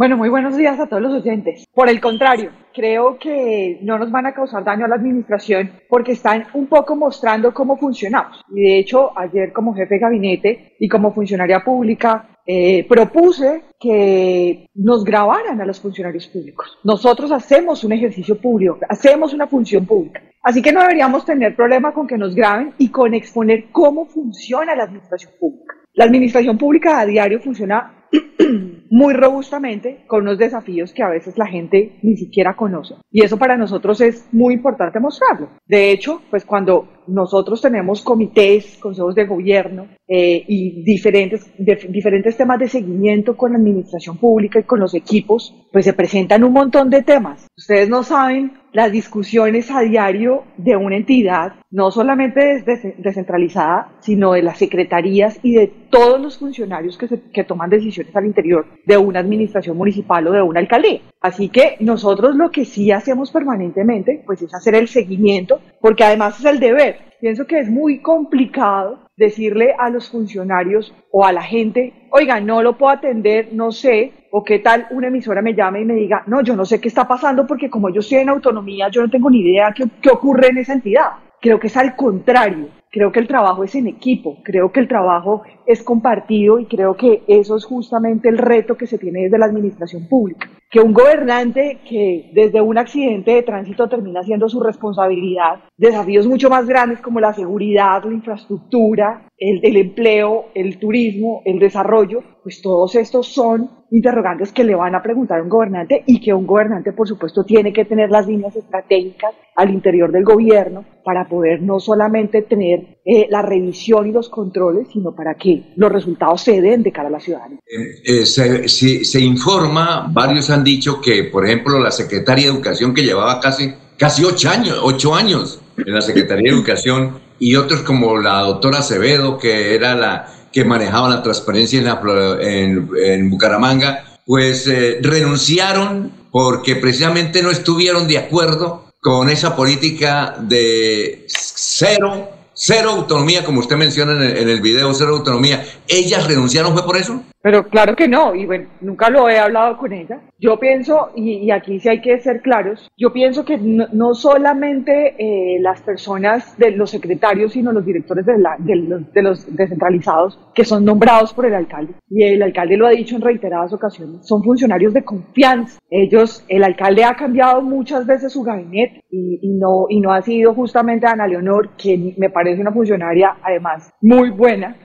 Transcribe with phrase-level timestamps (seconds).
[0.00, 1.66] Bueno, muy buenos días a todos los oyentes.
[1.74, 6.12] Por el contrario, creo que no nos van a causar daño a la administración porque
[6.12, 8.40] están un poco mostrando cómo funcionamos.
[8.48, 14.70] Y de hecho, ayer como jefe de gabinete y como funcionaria pública, eh, propuse que
[14.74, 16.78] nos grabaran a los funcionarios públicos.
[16.82, 20.22] Nosotros hacemos un ejercicio público, hacemos una función pública.
[20.42, 24.74] Así que no deberíamos tener problema con que nos graben y con exponer cómo funciona
[24.74, 25.74] la administración pública.
[25.92, 27.99] La administración pública a diario funciona
[28.90, 32.94] muy robustamente con unos desafíos que a veces la gente ni siquiera conoce.
[33.10, 35.50] Y eso para nosotros es muy importante mostrarlo.
[35.66, 42.58] De hecho, pues cuando nosotros tenemos comités, consejos de gobierno eh, y diferentes, diferentes temas
[42.58, 46.90] de seguimiento con la administración pública y con los equipos, pues se presentan un montón
[46.90, 47.46] de temas.
[47.56, 52.62] Ustedes no saben las discusiones a diario de una entidad, no solamente
[52.98, 58.26] descentralizada, sino de las secretarías y de todos los funcionarios que, que toman decisiones al
[58.26, 61.00] interior de una administración municipal o de una alcaldía.
[61.20, 66.38] Así que nosotros lo que sí hacemos permanentemente, pues es hacer el seguimiento, porque además
[66.38, 67.09] es el deber.
[67.20, 72.62] Pienso que es muy complicado decirle a los funcionarios o a la gente, oiga, no
[72.62, 76.22] lo puedo atender, no sé, o qué tal una emisora me llame y me diga,
[76.26, 79.10] no, yo no sé qué está pasando porque como yo estoy en autonomía, yo no
[79.10, 81.10] tengo ni idea qué, qué ocurre en esa entidad.
[81.42, 82.68] Creo que es al contrario.
[82.90, 86.96] Creo que el trabajo es en equipo, creo que el trabajo es compartido y creo
[86.96, 90.48] que eso es justamente el reto que se tiene desde la administración pública.
[90.70, 96.48] Que un gobernante que desde un accidente de tránsito termina siendo su responsabilidad, desafíos mucho
[96.48, 102.62] más grandes como la seguridad, la infraestructura, el, el empleo, el turismo, el desarrollo, pues
[102.62, 106.46] todos estos son interrogantes que le van a preguntar a un gobernante y que un
[106.46, 111.60] gobernante, por supuesto, tiene que tener las líneas estratégicas al interior del gobierno para poder
[111.62, 116.60] no solamente tener eh, la revisión y los controles, sino para que los resultados se
[116.60, 117.58] den de cara a la ciudadanía.
[117.66, 122.94] Eh, eh, se, se, informa, varios han dicho que, por ejemplo, la Secretaría de Educación
[122.94, 127.80] que llevaba casi, casi ocho años, ocho años en la Secretaría de Educación y otros
[127.80, 132.00] como la doctora Acevedo, que era la que manejaba la transparencia en, la,
[132.42, 134.70] en, Bucaramanga, pues
[135.00, 142.28] renunciaron porque precisamente no estuvieron de acuerdo con esa política de cero
[142.62, 145.64] cero autonomía, como usted menciona en el, en el, video, cero autonomía.
[145.88, 147.22] ¿Ellas renunciaron fue por eso?
[147.42, 150.20] Pero claro que no, y bueno, nunca lo he hablado con ella.
[150.38, 155.58] Yo pienso, y, aquí sí hay que ser claros, yo pienso que no, solamente eh,
[155.60, 160.38] las personas de los secretarios, sino los directores de, la, de, los, de, los, descentralizados
[160.54, 164.26] que son nombrados por el alcalde, y el alcalde lo ha dicho en reiteradas ocasiones,
[164.26, 165.78] son funcionarios de confianza.
[165.90, 170.20] Ellos, el alcalde ha cambiado muchas veces su gabinete y, y no, y no ha
[170.22, 174.76] sido justamente Ana Leonor, que me parece una funcionaria además muy buena,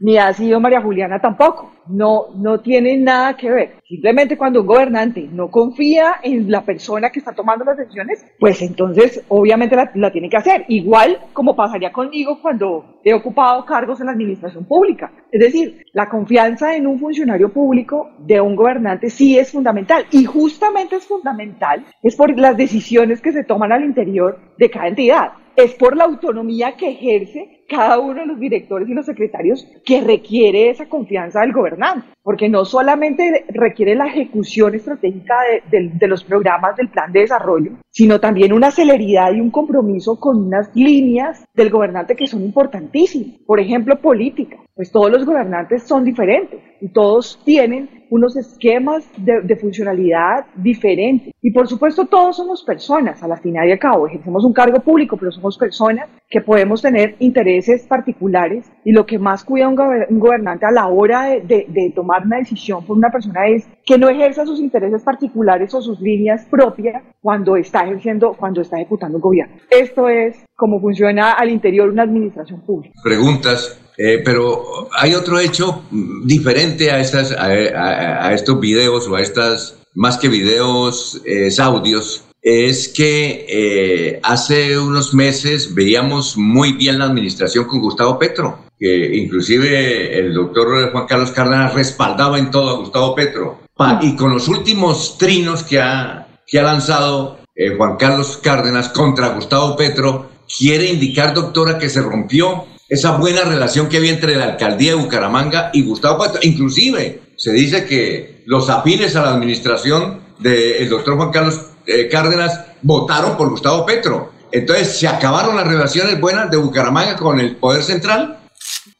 [0.00, 1.72] ni ha sido María Juliana tampoco.
[1.88, 3.74] No, no tiene nada que ver.
[3.86, 8.62] Simplemente cuando un gobernante no confía en la persona que está tomando las decisiones, pues
[8.62, 10.64] entonces obviamente la, tiene que hacer.
[10.68, 15.12] Igual como pasaría conmigo cuando he ocupado cargos en la administración pública.
[15.30, 20.06] Es decir, la confianza en un funcionario público de un gobernante sí es fundamental.
[20.10, 24.88] Y justamente es fundamental, es por las decisiones que se toman al interior de cada
[24.88, 25.32] entidad.
[25.56, 30.00] Es por la autonomía que ejerce cada uno de los directores y los secretarios que
[30.00, 31.73] requiere esa confianza del gobernante,
[32.22, 35.34] porque no solamente requiere la ejecución estratégica
[35.70, 40.46] de, los programas del plan de desarrollo, sino también una celeridad y un compromiso con
[40.46, 43.38] unas líneas del gobernante que son importantísimas.
[43.46, 44.56] Por ejemplo, política.
[44.74, 51.32] Pues todos los gobernantes son diferentes y todos tienen unos esquemas de, funcionalidad diferentes.
[51.40, 54.80] Y por supuesto todos somos personas, a la final y al cabo, ejercemos un cargo
[54.80, 59.76] público, pero somos personas que podemos tener intereses particulares y lo que más cuida un,
[59.76, 64.08] gobernante a la hora de, de, tomar una decisión por una persona es que no
[64.08, 69.22] ejerza sus intereses particulares o sus líneas propias cuando está ejerciendo, cuando está ejecutando un
[69.22, 69.56] gobierno.
[69.70, 72.94] Esto es cómo funciona al interior una administración pública.
[73.04, 79.76] Preguntas eh, pero hay otro hecho diferente a, estas, a, estos videos o a estas,
[79.94, 87.06] más que videos, es audios, es que eh, hace unos meses veíamos muy bien la
[87.06, 92.78] administración con Gustavo Petro, que inclusive el doctor Juan Carlos Cárdenas respaldaba en todo a
[92.78, 93.60] Gustavo Petro.
[94.02, 99.28] y con los últimos trinos que ha, que ha lanzado eh, Juan Carlos Cárdenas contra
[99.28, 104.44] Gustavo Petro, quiere indicar, doctora, que se rompió esa buena relación que había entre la
[104.44, 106.40] alcaldía de Bucaramanga y Gustavo Petro.
[106.42, 112.60] Inclusive se dice que los afines a la administración del doctor Juan Carlos eh, Cárdenas
[112.82, 114.32] votaron por Gustavo Petro.
[114.52, 118.43] Entonces, ¿se acabaron las relaciones buenas de Bucaramanga con el Poder Central?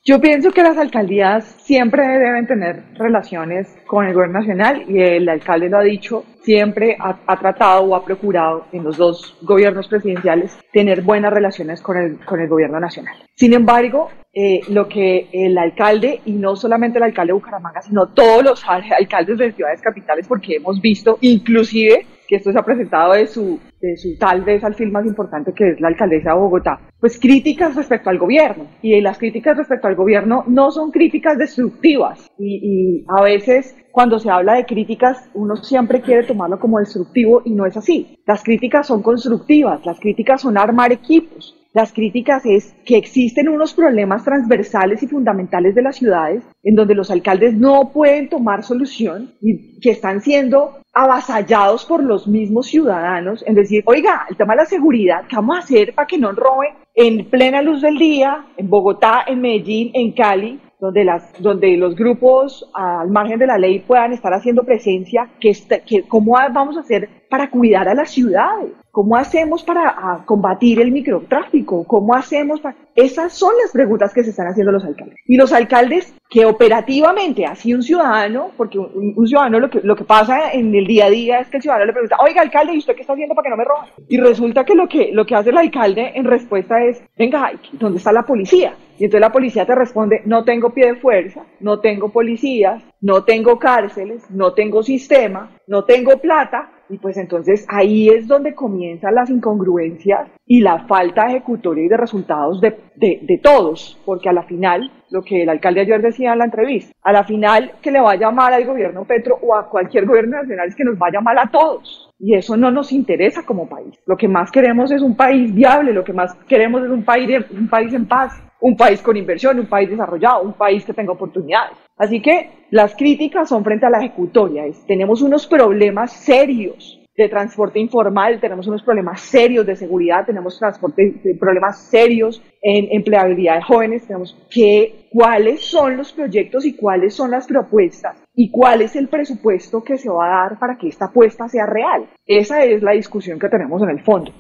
[0.07, 5.27] Yo pienso que las alcaldías siempre deben tener relaciones con el gobierno nacional y el
[5.27, 10.59] alcalde lo ha dicho, siempre ha, tratado o ha procurado en los dos gobiernos presidenciales
[10.75, 13.17] tener buenas relaciones con el, con el gobierno nacional.
[13.35, 18.09] Sin embargo, eh, lo que el alcalde, y no solamente el alcalde de Bucaramanga, sino
[18.09, 23.15] todos los alcaldes de ciudades capitales, porque hemos visto inclusive que esto se ha presentado
[23.15, 23.59] de su,
[23.89, 27.19] de su tal vez al film más importante que es la alcaldesa de Bogotá, pues
[27.19, 28.67] críticas respecto al gobierno.
[28.83, 32.31] Y las críticas respecto al gobierno no son críticas destructivas.
[32.39, 37.43] Y, y a veces cuando se habla de críticas, uno siempre quiere tomarlo como destructivo
[37.45, 38.19] y no es así.
[38.27, 43.75] Las críticas son constructivas, las críticas son armar equipos, las críticas es que existen unos
[43.75, 49.35] problemas transversales y fundamentales de las ciudades en donde los alcaldes no pueden tomar solución
[49.41, 54.59] y que están siendo avasallados por los mismos ciudadanos en decir, oiga, el tema de
[54.59, 58.47] la seguridad, ¿qué vamos a hacer para que no roben en plena luz del día,
[58.57, 60.61] en Bogotá, en Medellín, en Cali?
[60.81, 65.53] donde, las, donde los grupos al margen de la ley puedan estar haciendo presencia, que,
[65.87, 68.71] que, ¿cómo vamos a hacer para cuidar a las ciudades?
[68.93, 71.83] ¿Cómo hacemos para combatir el microtráfico?
[71.83, 72.77] ¿Cómo hacemos para...?
[72.95, 75.19] Esas son las preguntas que se están haciendo los alcaldes.
[75.27, 80.05] Y los alcaldes que operativamente, así un ciudadano, porque un, ciudadano lo que, lo que
[80.05, 82.79] pasa en el día a día es que el ciudadano le pregunta, oiga alcalde, ¿y
[82.79, 83.91] usted qué está haciendo para que no me roben?
[84.09, 87.99] Y resulta que lo que, lo que hace el alcalde en respuesta es, venga, ¿dónde
[87.99, 88.77] está la policía?
[88.97, 93.25] Y entonces la policía te responde, no tengo pie de fuerza, no tengo policías, no
[93.25, 99.15] tengo cárceles, no tengo sistema, no tengo plata, y pues entonces ahí es donde comienzan
[99.15, 104.43] las incongruencias y la falta ejecutoria y de resultados de, de, todos, porque a la
[104.43, 108.01] final, lo que el alcalde ayer decía en la entrevista, a la final que le
[108.01, 111.39] vaya mal al gobierno Petro o a cualquier gobierno nacional es que nos vaya mal
[111.39, 112.11] a todos.
[112.19, 113.99] Y eso no nos interesa como país.
[114.07, 117.29] Lo que más queremos es un país viable, lo que más queremos es un país,
[117.51, 121.13] un país en paz, un país con inversión, un país desarrollado, un país que tenga
[121.13, 121.77] oportunidades.
[121.99, 124.65] Así que las críticas son frente a la ejecutoria.
[124.87, 131.15] tenemos unos problemas serios de transporte informal, tenemos unos problemas serios de seguridad, tenemos transporte,
[131.39, 137.33] problemas serios en empleabilidad de jóvenes, tenemos que cuáles son los proyectos y cuáles son
[137.33, 141.05] las propuestas y cuál es el presupuesto que se va a dar para que esta
[141.05, 142.09] apuesta sea real.
[142.27, 144.33] Esa es la discusión que tenemos en el fondo.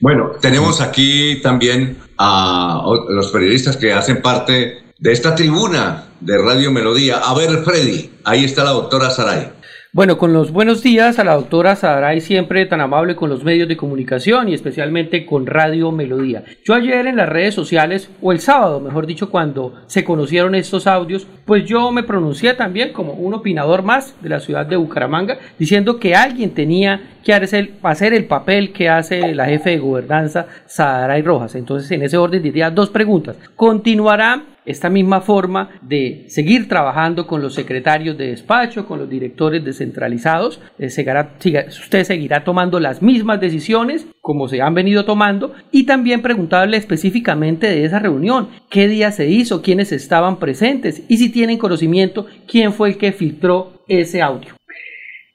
[0.00, 6.70] Bueno, tenemos aquí también a los periodistas que hacen parte de esta tribuna de Radio
[6.70, 7.18] Melodía.
[7.18, 9.52] A ver, Freddy, ahí está la doctora Saray.
[9.96, 13.66] Bueno, con los buenos días a la doctora Sadaray, siempre tan amable con los medios
[13.66, 16.44] de comunicación y especialmente con Radio Melodía.
[16.66, 20.86] Yo ayer en las redes sociales, o el sábado, mejor dicho, cuando se conocieron estos
[20.86, 25.38] audios, pues yo me pronuncié también como un opinador más de la ciudad de Bucaramanga,
[25.58, 31.22] diciendo que alguien tenía que hacer el papel que hace la jefe de gobernanza, Sadaray
[31.22, 31.54] Rojas.
[31.54, 33.38] Entonces, en ese orden diría dos preguntas.
[33.56, 39.64] ¿Continuará esta misma forma de seguir trabajando con los secretarios de despacho, con los directores
[39.64, 40.60] descentralizados.
[40.78, 46.76] Eh, usted seguirá tomando las mismas decisiones como se han venido tomando y también preguntarle
[46.76, 52.26] específicamente de esa reunión, qué día se hizo, quiénes estaban presentes y si tienen conocimiento
[52.48, 54.56] quién fue el que filtró ese audio.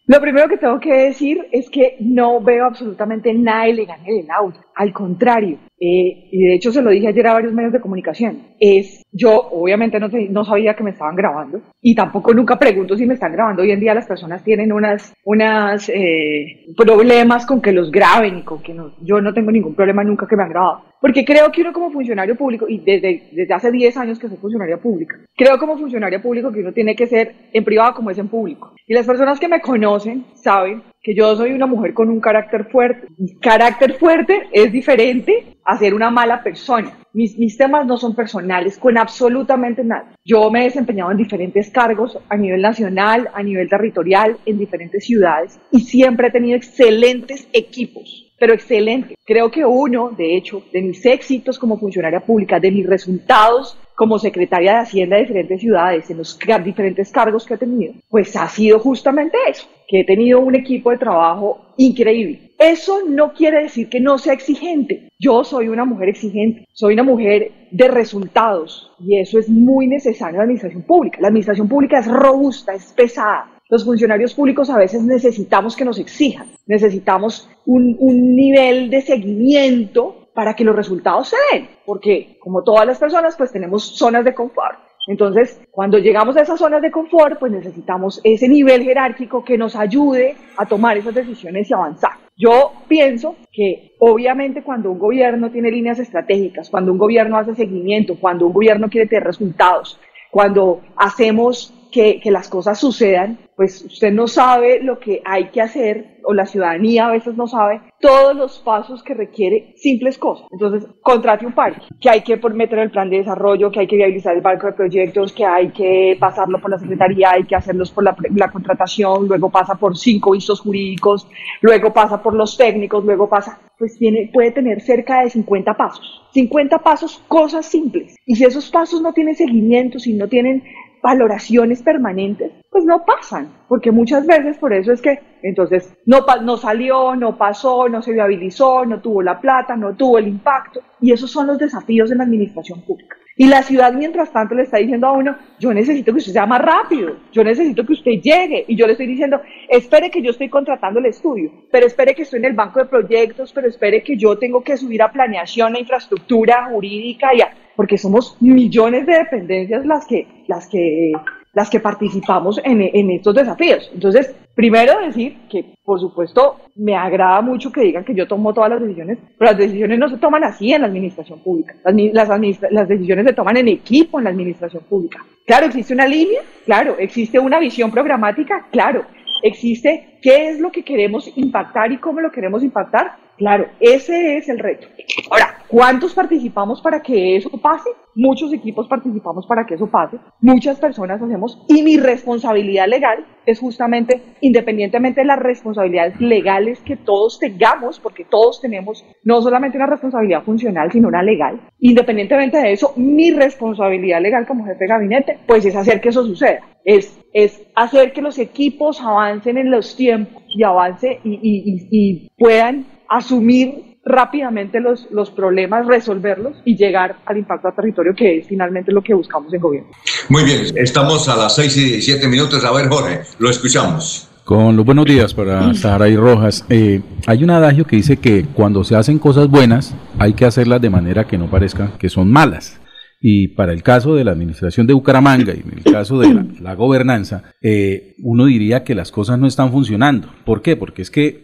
[0.08, 4.30] Lo primero que tengo que decir es que no veo absolutamente nada ilegal en el
[4.30, 4.60] audio.
[4.76, 8.40] Al contrario, eh, y de hecho se lo dije ayer a varios medios de comunicación,
[8.60, 13.06] es yo obviamente no, no, sabía que me estaban grabando y tampoco nunca pregunto si
[13.06, 13.64] me están grabando.
[13.64, 18.44] Hoy en día las personas tienen unas, unas eh, problemas con que los graben y
[18.44, 20.84] con que no, yo no tengo ningún problema nunca que me han grabado.
[21.02, 24.38] Porque creo que uno como funcionario público, y desde, desde hace 10 años que soy
[24.38, 28.20] funcionaria pública, creo como funcionario público que uno tiene que ser en privado como es
[28.20, 28.76] en público.
[28.86, 32.66] Y las personas que me conocen saben que yo soy una mujer con un carácter
[32.66, 33.08] fuerte.
[33.42, 36.98] carácter fuerte es diferente a ser una mala persona.
[37.14, 40.16] Mis, mis temas no son personales con absolutamente nada.
[40.24, 45.06] Yo me he desempeñado en diferentes cargos a nivel nacional, a nivel territorial, en diferentes
[45.06, 49.16] ciudades y siempre he tenido excelentes equipos pero excelente.
[49.24, 54.18] Creo que uno, de hecho, de mis éxitos como funcionaria pública, de mis resultados como
[54.18, 58.50] secretaria de Hacienda de diferentes ciudades, en los diferentes cargos que he tenido, pues ha
[58.50, 62.54] sido justamente eso, que he tenido un equipo de trabajo increíble.
[62.58, 65.10] Eso no quiere decir que no sea exigente.
[65.20, 70.36] Yo soy una mujer exigente, soy una mujer de resultados y eso es muy necesario
[70.36, 71.18] en la administración pública.
[71.20, 73.52] La administración pública es robusta, es pesada.
[73.68, 77.98] Los funcionarios públicos a veces necesitamos que nos exijan, necesitamos un,
[78.34, 83.52] nivel de seguimiento para que los resultados se den, porque como todas las personas, pues
[83.52, 84.80] tenemos zonas de confort.
[85.08, 89.76] Entonces, cuando llegamos a esas zonas de confort, pues necesitamos ese nivel jerárquico que nos
[89.76, 92.12] ayude a tomar esas decisiones y avanzar.
[92.38, 98.16] Yo pienso que obviamente cuando un gobierno tiene líneas estratégicas, cuando un gobierno hace seguimiento,
[98.20, 104.28] cuando un gobierno quiere tener resultados, cuando hacemos que, las cosas sucedan, pues usted no
[104.28, 108.60] sabe lo que hay que hacer, o la ciudadanía a veces no sabe, todos los
[108.60, 110.48] pasos que requiere simples cosas.
[110.52, 113.98] Entonces, contrate un parque, que hay que meter el plan de desarrollo, que hay que
[113.98, 117.92] viabilizar el banco de proyectos, que hay que pasarlo por la secretaría, hay que hacerlos
[117.92, 121.28] por la, la contratación, luego pasa por cinco vistos jurídicos,
[121.62, 126.22] luego pasa por los técnicos, luego pasa, pues tiene, puede tener cerca de 50 pasos.
[126.34, 128.16] 50 pasos, cosas simples.
[128.26, 130.64] Y si esos pasos no tienen seguimiento, si no tienen
[131.02, 136.58] valoraciones permanentes, pues no pasan, porque muchas veces por eso es que entonces no, no
[136.58, 141.12] salió, no pasó, no se viabilizó, no tuvo la plata, no tuvo el impacto, y
[141.12, 143.18] esos son los desafíos de la administración pública.
[143.38, 146.46] Y la ciudad, mientras tanto, le está diciendo a uno, yo necesito que usted sea
[146.46, 148.66] más rápido, yo necesito que usted llegue.
[148.68, 152.24] Y yo le estoy diciendo, espere que yo estoy contratando el estudio, pero espere que
[152.24, 155.76] estoy en el banco de proyectos, pero espere que yo tengo que subir a planeación,
[155.76, 161.12] a infraestructura jurídica, y a, porque somos millones de dependencias las que, las que,
[161.54, 163.90] las que participamos en, en estos desafíos.
[163.94, 168.70] Entonces, primero decir que, por supuesto, me agrada mucho que digan que yo tomo todas
[168.70, 171.76] las decisiones, pero las decisiones no se toman así en la administración pública.
[171.84, 175.26] Las, las, las decisiones se toman en equipo en la administración pública.
[175.46, 179.06] Claro, existe una línea, claro, existe una visión programática, claro,
[179.44, 184.48] existe qué es lo que queremos impactar y cómo lo queremos impactar, Claro, ese es
[184.50, 184.86] el reto.
[185.32, 187.90] Ahora, ¿cuántos participamos para que eso pase?
[188.14, 193.60] Muchos equipos participamos para que eso pase, muchas personas hacemos y mi responsabilidad legal es
[193.60, 199.88] justamente, independientemente de las responsabilidades legales que todos tengamos, porque todos tenemos no solamente una
[199.88, 205.40] responsabilidad funcional, sino una legal, independientemente de eso, mi responsabilidad legal como jefe de gabinete,
[205.48, 209.96] pues es hacer que eso suceda, es, es hacer que los equipos avancen en los
[209.96, 217.18] tiempos y avance y, y, y puedan asumir rápidamente los, los problemas, resolverlos y llegar
[217.26, 219.92] al impacto a territorio, que es finalmente lo que buscamos en gobierno.
[220.30, 222.64] Muy bien, estamos a las 6 y 7 minutos.
[222.66, 224.28] A ver, Jorge, lo escuchamos.
[224.44, 226.66] Con los buenos días para Sara y Rojas.
[226.70, 230.82] Eh, hay un adagio que dice que cuando se hacen cosas buenas hay que hacerlas
[230.82, 232.81] de manera que no parezca que son malas.
[233.24, 236.74] Y para el caso de la administración de Bucaramanga y en el caso de la,
[236.74, 240.30] gobernanza, eh, uno diría que las cosas no están funcionando.
[240.44, 240.76] ¿Por qué?
[240.76, 241.44] Porque es que,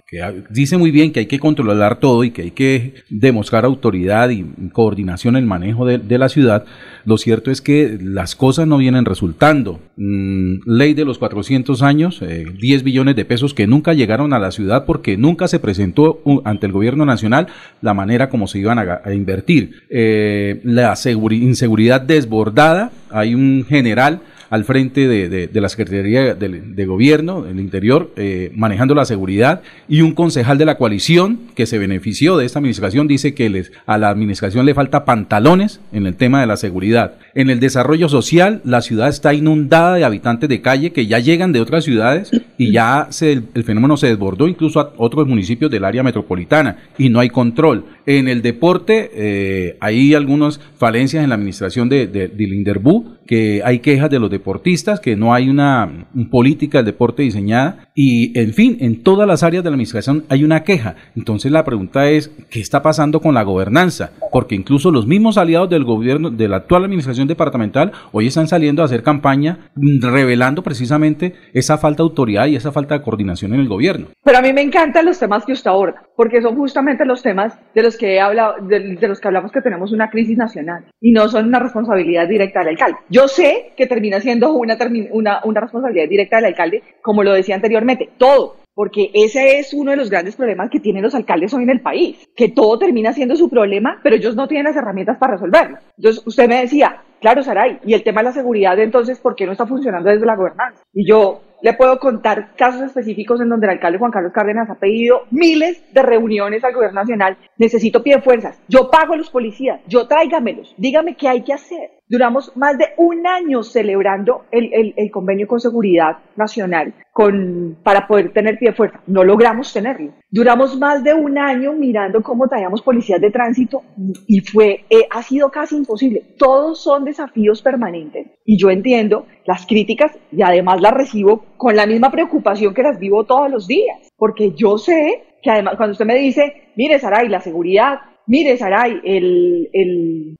[0.49, 4.43] dice muy bien que hay que controlar todo y que hay que demostrar autoridad y
[4.73, 6.65] coordinación en el manejo de, la ciudad.
[7.05, 9.79] Lo cierto es que las cosas no vienen resultando.
[9.97, 14.39] Mm, ley de los 400 años, 10 eh, billones de pesos que nunca llegaron a
[14.39, 17.47] la ciudad porque nunca se presentó ante el gobierno nacional
[17.81, 19.83] la manera como se iban a, invertir.
[19.89, 22.91] Eh, la seguridad seguridad desbordada.
[23.09, 29.05] Hay un general al frente de, la Secretaría de, Gobierno, del Interior, eh, manejando la
[29.05, 33.49] seguridad, y un concejal de la coalición que se benefició de esta administración dice que
[33.49, 37.15] les, a la administración le falta pantalones en el tema de la seguridad.
[37.35, 41.51] En el desarrollo social, la ciudad está inundada de habitantes de calle que ya llegan
[41.51, 45.85] de otras ciudades y ya se, el, fenómeno se desbordó incluso a otros municipios del
[45.85, 47.85] área metropolitana y no hay control.
[48.05, 53.61] En el deporte eh, hay algunas falencias en la administración de, de, del Inderbú, que
[53.63, 58.53] hay quejas de los deportistas, que no hay una, política del deporte diseñada y, en
[58.53, 60.95] fin, en todas las áreas de la administración hay una queja.
[61.15, 64.11] Entonces la pregunta es, ¿qué está pasando con la gobernanza?
[64.31, 68.81] Porque incluso los mismos aliados del gobierno, de la actual administración departamental, hoy están saliendo
[68.81, 73.53] a hacer campaña mm, revelando precisamente esa falta de autoridad y esa falta de coordinación
[73.53, 74.07] en el gobierno.
[74.23, 77.57] Pero a mí me encantan los temas que usted aborda, porque son justamente los temas
[77.73, 81.11] de los que he hablado, de, los que hablamos que tenemos una crisis nacional y
[81.11, 82.97] no son una responsabilidad directa del alcalde.
[83.09, 84.77] Yo sé que termina siendo una,
[85.11, 89.89] una, una responsabilidad directa del alcalde, como lo decía anteriormente, todo, porque ese es uno
[89.89, 93.11] de los grandes problemas que tienen los alcaldes hoy en el país, que todo termina
[93.11, 95.79] siendo su problema, pero ellos no tienen las herramientas para resolverlo.
[95.97, 99.47] Entonces, usted me decía, claro, Saray, y el tema de la seguridad, entonces, ¿por qué
[99.47, 100.83] no está funcionando desde la gobernanza?
[100.93, 104.75] Y yo le puedo contar casos específicos en donde el alcalde Juan Carlos Cárdenas ha
[104.75, 107.35] pedido miles de reuniones al gobierno nacional.
[107.57, 108.61] Necesito pie de fuerzas.
[108.67, 109.81] Yo pago a los policías.
[109.87, 110.75] Yo tráigamelos.
[110.77, 111.96] Dígame qué hay que hacer.
[112.09, 118.31] Duramos más de un año celebrando el, el, convenio con seguridad nacional con, para poder
[118.31, 119.01] tener pie de fuerza.
[119.07, 120.13] No logramos tenerlo.
[120.29, 123.81] Duramos más de un año mirando cómo traíamos policías de tránsito
[124.25, 126.35] y fue, eh, ha sido casi imposible.
[126.37, 128.27] Todos son desafíos permanentes.
[128.45, 132.99] Y yo entiendo las críticas y además las recibo con la misma preocupación que las
[132.99, 133.99] vivo todos los días.
[134.15, 139.01] Porque yo sé que además cuando usted me dice, mire, Saray, la seguridad mire, Saray,
[139.03, 140.37] el,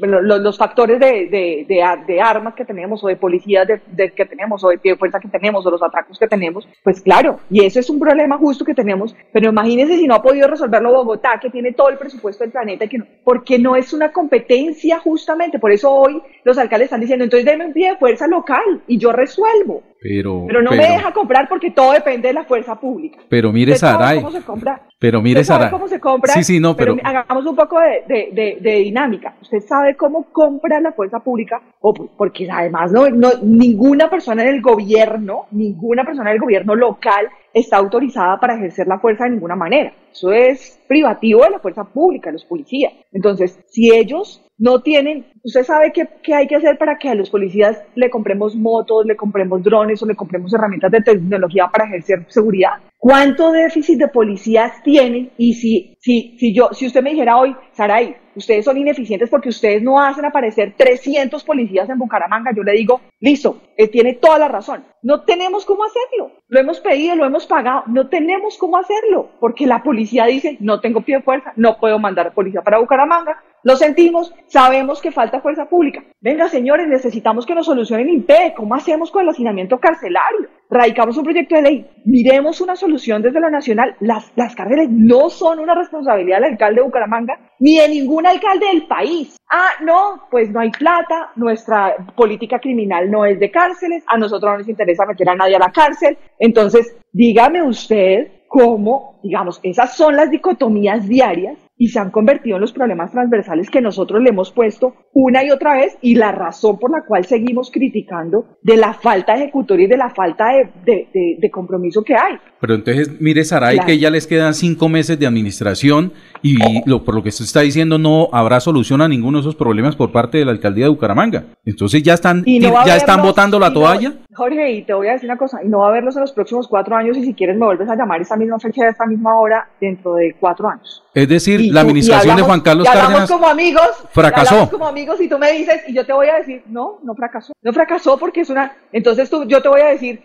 [0.00, 4.98] los, factores de, armas que tenemos o de policías que tenemos o de pie de
[4.98, 8.38] fuerza que tenemos o los atracos que tenemos, pues claro, y eso es un problema
[8.38, 11.98] justo que tenemos, pero imagínense si no ha podido resolverlo Bogotá, que tiene todo el
[11.98, 16.58] presupuesto del planeta, que no, porque no es una competencia justamente, por eso hoy los
[16.58, 19.82] alcaldes están diciendo, entonces denme un pie de fuerza local y yo resuelvo.
[20.00, 23.18] Pero, pero no me deja comprar porque todo depende de la fuerza pública.
[23.28, 24.18] Pero mire, Saray.
[24.18, 24.82] ¿Cómo se compra?
[24.98, 25.70] Pero mire, Saray.
[25.70, 26.34] ¿Cómo se compra?
[26.34, 26.96] Sí, sí, no, pero.
[27.02, 29.34] hagamos un poco de, dinámica.
[29.42, 31.60] ¿Usted sabe cómo compra la fuerza pública?
[31.80, 37.28] O porque además no, no, ninguna persona en el gobierno, ninguna persona del gobierno local
[37.52, 39.92] está autorizada para ejercer la fuerza de ninguna manera.
[40.12, 42.92] Eso es privativo de la fuerza pública, los policías.
[43.12, 47.14] Entonces, si ellos no tienen, usted sabe qué, qué, hay que hacer para que a
[47.14, 51.86] los policías le compremos motos, le compremos drones o le compremos herramientas de tecnología para
[51.86, 52.72] ejercer seguridad.
[52.98, 55.30] ¿Cuánto déficit de policías tienen?
[55.38, 59.50] Y si, si, si yo, si usted me dijera hoy, Saray, ustedes son ineficientes porque
[59.50, 64.40] ustedes no hacen aparecer 300 policías en Bucaramanga, yo le digo, listo, él tiene toda
[64.40, 64.84] la razón.
[65.02, 66.32] No tenemos cómo hacerlo.
[66.48, 70.80] Lo hemos pedido, lo hemos pagado, no tenemos cómo hacerlo porque la policía dice, no
[70.80, 75.42] tengo pie de fuerza, no puedo mandar policía para Bucaramanga, lo sentimos, sabemos que falta
[75.42, 76.02] fuerza pública.
[76.22, 78.54] Venga, señores, necesitamos que nos solucionen IPE.
[78.56, 80.48] ¿Cómo hacemos con el hacinamiento carcelario?
[80.70, 81.90] Radicamos un proyecto de ley.
[82.06, 83.94] Miremos una solución desde lo nacional.
[84.00, 88.68] Las, las cárceles no son una responsabilidad del alcalde de Bucaramanga ni de ningún alcalde
[88.72, 89.36] del país.
[89.50, 94.50] Ah, no, pues no hay plata, nuestra política criminal no es de cárceles, a nosotros
[94.50, 96.16] no nos interesa meter a nadie a la cárcel.
[96.38, 102.60] Entonces, dígame usted cómo, digamos, esas son las dicotomías diarias y se han convertido en
[102.60, 106.78] los problemas transversales que nosotros le hemos puesto una y otra vez y la razón
[106.78, 110.48] por la cual seguimos criticando de la falta de ejecutoria y de la falta
[110.84, 111.08] de,
[111.40, 112.36] de, compromiso que hay.
[112.60, 117.14] Pero entonces, mire, Saray, que ya les quedan cinco meses de administración y lo, por
[117.14, 120.38] lo que se está diciendo no habrá solución a ninguno de esos problemas por parte
[120.38, 121.46] de la alcaldía de Bucaramanga.
[121.64, 124.14] Entonces ya están, ya están botando la toalla.
[124.34, 126.32] Jorge, y te voy a decir una cosa, y no va a verlos en los
[126.32, 129.38] próximos cuatro años y si quieres me vuelves a llamar esa misma fecha, esta misma
[129.38, 131.02] hora, dentro de cuatro años.
[131.18, 134.70] Es decir, la administración de Juan Carlos Cárdenas como amigos, fracasó.
[134.70, 137.52] como amigos y tú me dices, y yo te voy a decir, no, no fracasó.
[137.60, 138.76] No fracasó porque es una...
[138.92, 140.22] Entonces tú, yo te voy a decir,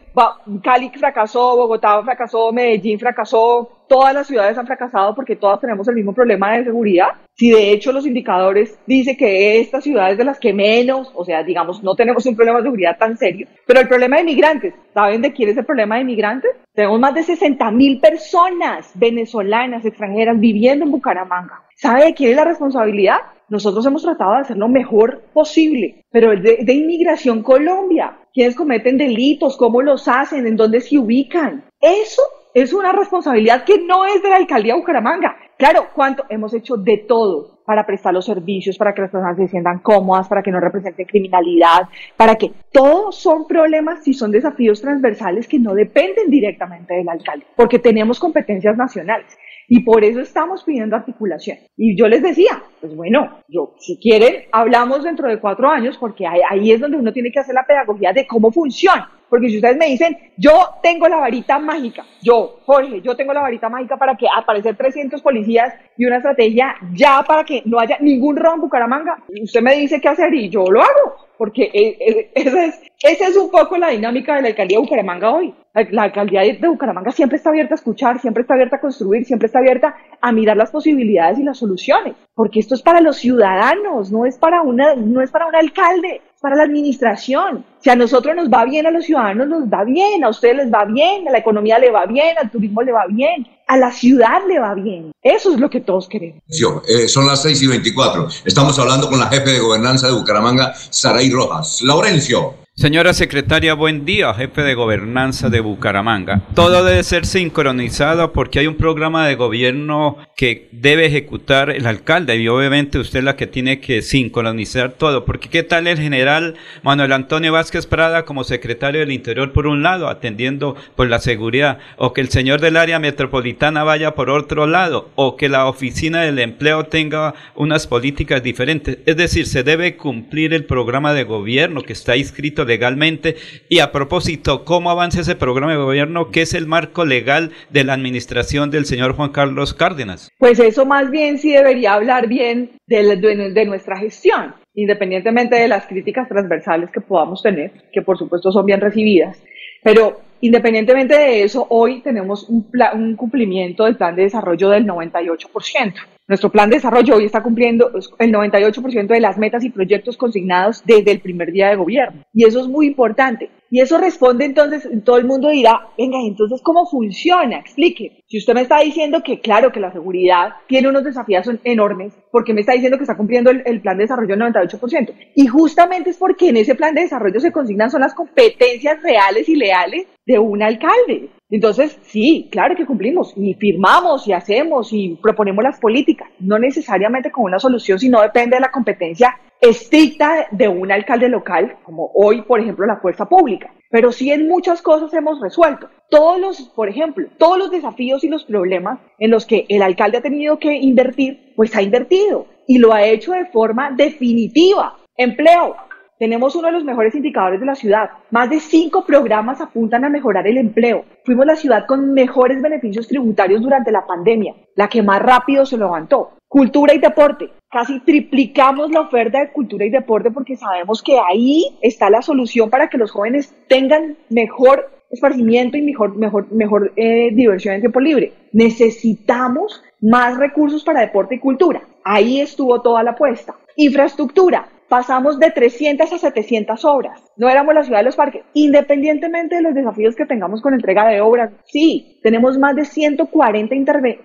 [0.63, 5.93] Cali fracasó, Bogotá fracasó, Medellín fracasó, todas las ciudades han fracasado porque todas tenemos el
[5.93, 7.09] mismo problema de seguridad.
[7.35, 11.43] Si de hecho los indicadores dicen que estas ciudades de las que menos, o sea,
[11.43, 15.21] digamos, no tenemos un problema de seguridad tan serio, pero el problema de migrantes, ¿saben
[15.21, 16.49] de quién es el problema de migrantes?
[16.73, 21.61] Tenemos más de 60 mil personas venezolanas, extranjeras, viviendo en Bucaramanga.
[21.75, 23.17] ¿Sabe de quién es la responsabilidad?
[23.47, 28.97] Nosotros hemos tratado de hacer lo mejor posible, pero de, de Inmigración Colombia, quiénes cometen
[28.97, 31.65] delitos, cómo los hacen, en dónde se ubican.
[31.79, 32.23] Eso
[32.53, 35.35] es una responsabilidad que no es de la alcaldía de Bucaramanga.
[35.57, 36.25] Claro, ¿cuánto?
[36.29, 40.27] Hemos hecho de todo para prestar los servicios, para que las personas se sientan cómodas,
[40.27, 41.87] para que no representen criminalidad,
[42.17, 47.45] para que todos son problemas y son desafíos transversales que no dependen directamente del alcalde,
[47.55, 49.37] porque tenemos competencias nacionales.
[49.69, 51.57] Y por eso estamos pidiendo articulación.
[51.77, 56.27] Y yo les decía, pues bueno, yo, si quieren, hablamos dentro de cuatro años, porque
[56.27, 59.09] ahí, ahí es donde uno tiene que hacer la pedagogía de cómo funciona.
[59.33, 60.51] Porque si ustedes me dicen, yo
[60.83, 65.23] tengo la varita mágica, yo, Jorge, yo tengo la varita mágica para que aparecer 300
[65.23, 69.73] policías y una estrategia ya para que no haya ningún robo en Bucaramanga, usted me
[69.73, 73.49] dice qué hacer y yo lo hago porque e, e, esa es, esa es un
[73.49, 75.53] poco la dinámica de la alcaldía de Bucaramanga hoy.
[75.89, 79.47] La alcaldía de Bucaramanga siempre está abierta a escuchar, siempre está abierta a construir, siempre
[79.47, 84.11] está abierta a mirar las posibilidades y las soluciones, porque esto es para los ciudadanos,
[84.11, 87.65] no es para una, no es para un alcalde, para la administración.
[87.79, 90.69] Si a nosotros nos va bien, a los ciudadanos nos va bien, a ustedes les
[90.69, 93.93] va bien, a la economía le va bien, al turismo le va bien, a la
[93.93, 95.13] ciudad le va bien.
[95.21, 96.41] Eso es lo que todos queremos.
[96.49, 98.27] Eh, son las 6 y 24.
[98.43, 101.81] Estamos hablando con la jefe de gobernanza de Bucaramanga, Saray Rojas.
[101.81, 102.55] Laurencio.
[102.75, 106.41] Señora secretaria, buen día, jefe de gobernanza de Bucaramanga.
[106.55, 112.35] Todo debe ser sincronizado porque hay un programa de gobierno que debe ejecutar el alcalde
[112.37, 115.25] y obviamente usted la que tiene que sincronizar todo.
[115.25, 119.83] Porque qué tal el general Manuel Antonio Vázquez Prada como secretario del Interior por un
[119.83, 124.65] lado, atendiendo por la seguridad, o que el señor del área metropolitana vaya por otro
[124.65, 128.97] lado, o que la oficina del empleo tenga unas políticas diferentes.
[129.05, 133.35] Es decir, se debe cumplir el programa de gobierno que está inscrito legalmente.
[133.69, 136.31] Y a propósito, ¿cómo avanza ese programa de gobierno?
[136.31, 140.32] ¿Qué es el marco legal de la administración del señor Juan Carlos Cárdenas?
[140.37, 144.55] Pues eso más bien sí debería hablar bien de, nuestra gestión.
[144.75, 149.41] independientemente de las críticas transversales que podamos tener, que por supuesto son bien recibidas,
[149.83, 155.93] pero independientemente de eso, hoy tenemos un, un cumplimiento del plan de desarrollo del 98%.
[156.25, 160.81] Nuestro plan de desarrollo hoy está cumpliendo el 98% de las metas y proyectos consignados
[160.85, 162.23] desde el primer día de gobierno.
[162.33, 163.49] Y eso es muy importante.
[163.69, 167.57] Y eso responde entonces, todo el mundo dirá, venga, entonces, ¿cómo funciona?
[167.57, 168.23] Explique.
[168.27, 172.45] Si usted me está diciendo que, claro, que la seguridad tiene unos desafíos enormes, ¿por
[172.45, 175.13] qué me está diciendo que está cumpliendo el, el plan de desarrollo del 98%?
[175.35, 179.49] Y justamente es porque en ese plan de desarrollo se consignan son las competencias reales
[179.49, 181.29] y leales de un alcalde.
[181.49, 187.31] Entonces, sí, claro que cumplimos y firmamos y hacemos y proponemos las políticas, no necesariamente
[187.31, 192.41] con una solución, sino depende de la competencia estricta de un alcalde local, como hoy,
[192.41, 193.73] por ejemplo, la fuerza pública.
[193.89, 195.89] Pero sí en muchas cosas hemos resuelto.
[196.09, 200.17] Todos los, por ejemplo, todos los desafíos y los problemas en los que el alcalde
[200.17, 204.97] ha tenido que invertir, pues ha invertido y lo ha hecho de forma definitiva.
[205.15, 205.75] Empleo,
[206.23, 208.11] tenemos uno de los mejores indicadores de la ciudad.
[208.31, 211.03] Más de cinco programas apuntan a mejorar el empleo.
[211.25, 215.77] Fuimos la ciudad con mejores beneficios tributarios durante la pandemia, la que más rápido se
[215.77, 216.31] levantó.
[216.47, 217.49] Cultura y deporte.
[217.69, 222.69] Casi triplicamos la oferta de cultura y deporte porque sabemos que ahí está la solución
[222.69, 227.99] para que los jóvenes tengan mejor esparcimiento y mejor, mejor, mejor eh, diversión en tiempo
[227.99, 228.31] libre.
[228.53, 231.81] Necesitamos más recursos para deporte y cultura.
[232.05, 233.55] Ahí estuvo toda la apuesta.
[233.75, 237.19] Infraestructura pasamos de 300 a 700 obras.
[237.35, 238.43] No éramos la ciudad de los parques.
[238.53, 243.75] Independientemente de los desafíos que tengamos con entrega de obras, sí, tenemos más de 140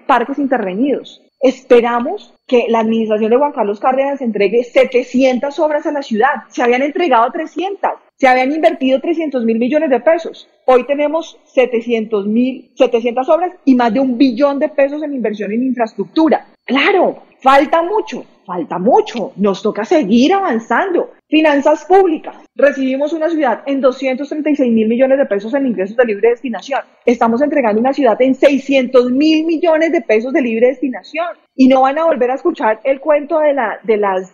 [0.06, 1.22] parques intervenidos.
[1.40, 6.42] Esperamos que la administración de Juan Carlos Cárdenas entregue 700 obras a la ciudad.
[6.50, 7.90] Se habían entregado 300.
[8.18, 10.50] Se habían invertido 300 mil millones de pesos.
[10.66, 15.50] Hoy tenemos 700 mil, 700 obras y más de un billón de pesos en inversión
[15.50, 16.48] en infraestructura.
[16.66, 21.10] Claro, falta mucho, falta mucho, nos toca seguir avanzando.
[21.28, 22.34] Finanzas públicas.
[22.56, 26.80] Recibimos una ciudad en 236 mil millones de pesos en ingresos de libre destinación.
[27.04, 31.26] Estamos entregando una ciudad en 600 mil millones de pesos de libre destinación.
[31.54, 34.32] Y no van a volver a escuchar el cuento de la, de las,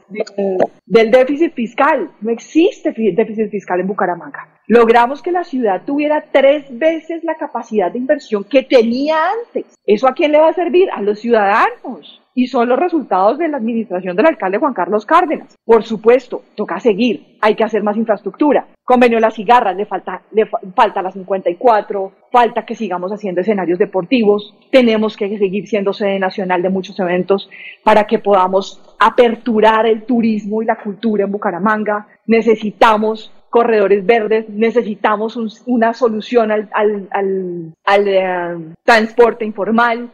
[0.87, 2.11] del déficit fiscal.
[2.21, 4.47] No existe déficit fiscal en Bucaramanga.
[4.69, 9.65] Logramos que la ciudad tuviera tres veces la capacidad de inversión que tenía antes.
[9.85, 10.89] ¿Eso a quién le va a servir?
[10.93, 15.57] A los ciudadanos y son los resultados de la administración del alcalde Juan Carlos Cárdenas.
[15.65, 18.67] Por supuesto, toca seguir, hay que hacer más infraestructura.
[18.85, 24.55] Convenio Las Cigarras, le falta, le falta la 54, falta que sigamos haciendo escenarios deportivos,
[24.71, 27.49] tenemos que seguir siendo sede nacional de muchos eventos
[27.83, 32.09] para que podamos aperturar el turismo y la cultura en Bucaramanga.
[32.27, 40.11] Necesitamos corredores verdes, necesitamos una solución al, al, eh, transporte informal,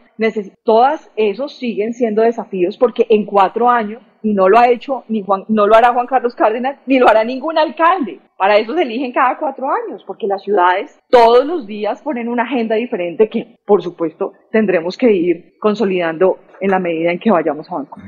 [0.63, 5.23] todas esos siguen siendo desafíos porque en cuatro años, y no lo ha hecho ni
[5.23, 8.19] Juan, no lo hará Juan Carlos Cárdenas, ni lo hará ningún alcalde.
[8.37, 12.43] Para eso se eligen cada cuatro años, porque las ciudades todos los días ponen una
[12.43, 17.65] agenda diferente que, por supuesto, tendremos que ir consolidando en la medida en que vayamos
[17.71, 18.07] avanzando.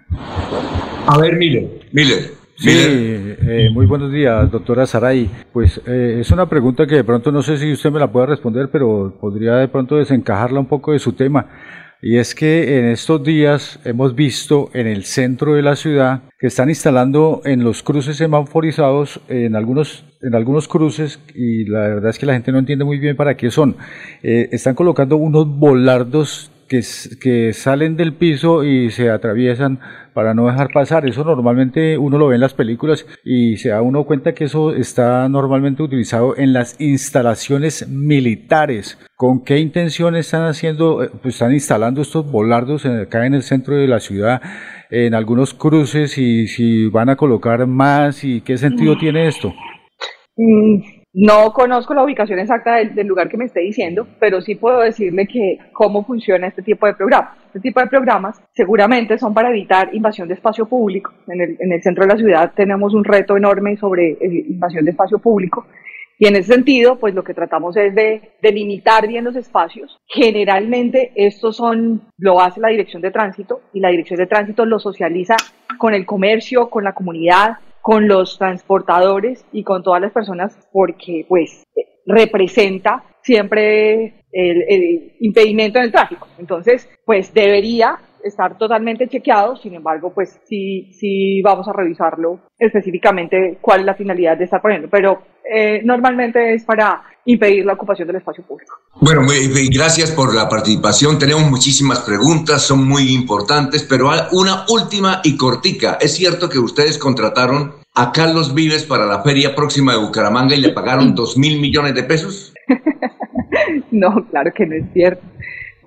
[1.08, 5.30] A ver, Miller, Miller, Sí, eh, muy buenos días, doctora Saray.
[5.52, 8.28] Pues eh, es una pregunta que de pronto no sé si usted me la puede
[8.28, 11.48] responder, pero podría de pronto desencajarla un poco de su tema.
[12.06, 16.48] Y es que en estos días hemos visto en el centro de la ciudad que
[16.48, 22.20] están instalando en los cruces semaforizados, en algunos, en algunos cruces, y la verdad es
[22.20, 23.78] que la gente no entiende muy bien para qué son.
[24.22, 26.82] Eh, están colocando unos volardos que,
[27.22, 29.80] que salen del piso y se atraviesan
[30.16, 31.08] para no dejar pasar.
[31.08, 34.74] Eso normalmente uno lo ve en las películas y se da uno cuenta que eso
[34.74, 38.98] está normalmente utilizado en las instalaciones militares.
[39.16, 43.76] ¿Con qué intención están haciendo, eh, pues están instalando estos volardos acá en el centro
[43.76, 44.42] de la ciudad,
[44.90, 49.54] en algunos cruces y si van a colocar más y qué sentido tiene esto?
[50.38, 54.80] Mm, no conozco la ubicación exacta del, lugar que me esté diciendo, pero sí puedo
[54.80, 57.38] decirle que cómo funciona este tipo de programas.
[57.48, 61.14] Este tipo de programas seguramente son para evitar invasión de espacio público.
[61.28, 64.86] En el, en el centro de la ciudad tenemos un reto enorme sobre eh, invasión
[64.86, 65.68] de espacio público.
[66.18, 70.00] Y en ese sentido, pues lo que tratamos es de delimitar bien los espacios.
[70.08, 74.80] Generalmente estos son, lo hace la dirección de tránsito y la dirección de tránsito lo
[74.80, 75.36] socializa
[75.78, 81.26] con el comercio, con la comunidad, con los transportadores y con todas las personas porque
[81.28, 81.66] pues
[82.06, 86.26] representa siempre el, impedimento en el tráfico.
[86.40, 93.58] Entonces, pues debería estar totalmente chequeado, sin embargo, pues sí, sí vamos a revisarlo específicamente
[93.60, 98.08] cuál es la finalidad de estar poniendo, pero eh, normalmente es para impedir la ocupación
[98.08, 98.76] del espacio público.
[99.00, 99.22] Bueno,
[99.72, 101.18] gracias por la participación.
[101.18, 105.98] Tenemos muchísimas preguntas, son muy importantes, pero una última y cortica.
[106.02, 110.62] ¿Es cierto que ustedes contrataron a Carlos Vives para la feria próxima de Bucaramanga y
[110.62, 112.54] le pagaron dos mil millones de pesos?
[113.92, 115.24] no, claro que no es cierto.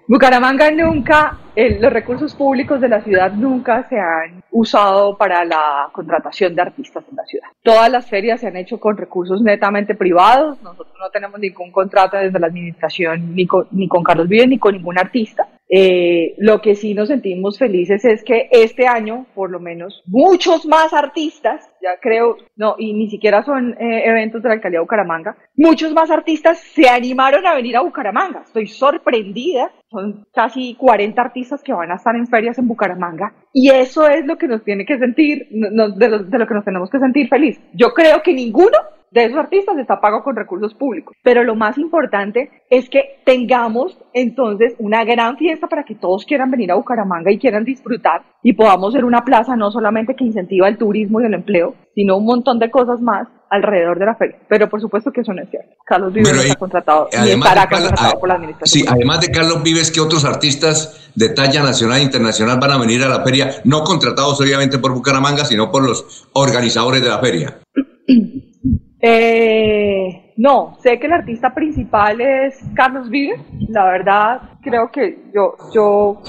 [0.08, 6.54] Bucaramanga nunca, los recursos públicos de la ciudad nunca se han usado para la contratación
[6.54, 7.48] de artistas en la ciudad.
[7.62, 10.62] Todas las ferias se han hecho con recursos netamente privados.
[10.62, 14.58] Nosotros no tenemos ningún contrato desde la administración ni con, ni con Carlos Vives ni
[14.60, 15.48] con ningún artista.
[15.68, 20.64] Eh, lo que sí nos sentimos felices es que este año, por lo menos, muchos
[20.66, 24.84] más artistas, ya creo, no, y ni siquiera son eh, eventos de la alcaldía de
[24.84, 28.42] Bucaramanga, muchos más artistas se animaron a venir a Bucaramanga.
[28.44, 29.72] Estoy sorprendida.
[29.88, 33.32] Son casi 40 artistas que van a estar en ferias en Bucaramanga.
[33.52, 35.70] Y eso es lo que nos tiene que sentir, de,
[36.08, 37.60] lo, de lo que nos tenemos que sentir feliz.
[37.72, 38.76] Yo creo que ninguno
[39.16, 41.16] de esos artistas está pago con recursos públicos.
[41.22, 46.50] Pero lo más importante es que tengamos entonces una gran fiesta para que todos quieran
[46.50, 50.68] venir a Bucaramanga y quieran disfrutar y podamos ser una plaza no solamente que incentiva
[50.68, 54.36] el turismo y el empleo, sino un montón de cosas más alrededor de la feria.
[54.50, 55.74] Pero por supuesto que eso no es cierto.
[55.86, 58.82] Carlos Vives está contratado y estará contratado por la administración.
[58.82, 62.78] Sí, además de Carlos Vives, ¿qué otros artistas de talla nacional e internacional van a
[62.78, 63.62] venir a la feria?
[63.64, 67.60] No contratados obviamente por Bucaramanga, sino por los organizadores de la feria.
[69.00, 73.40] Eh, no, sé que el artista principal es Carlos Vives.
[73.68, 76.22] La verdad, creo que yo, yo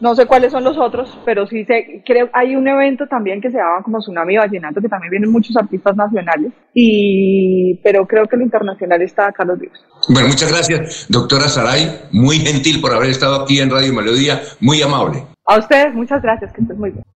[0.00, 3.50] no sé cuáles son los otros, pero sí sé, creo hay un evento también que
[3.50, 8.36] se llama como Tsunami Vallenato, que también vienen muchos artistas nacionales, y pero creo que
[8.36, 9.78] el internacional está Carlos Vives.
[10.08, 14.80] Bueno, muchas gracias, doctora Saray, muy gentil por haber estado aquí en Radio Melodía, muy
[14.80, 15.24] amable.
[15.44, 17.04] A ustedes, muchas gracias, que estés muy bien.